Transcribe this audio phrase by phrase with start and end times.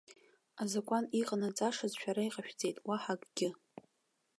[0.61, 3.49] Азакәан иҟанаҵашаз шәара иҟашәҵеит, уаҳа акгьы!